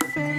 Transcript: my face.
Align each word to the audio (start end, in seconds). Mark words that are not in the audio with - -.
my 0.00 0.06
face. 0.08 0.33